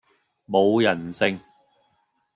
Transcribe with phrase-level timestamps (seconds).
[0.49, 1.39] 冇人性!